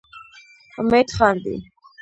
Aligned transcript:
امید 0.79 1.07
خاندي. 1.17 1.55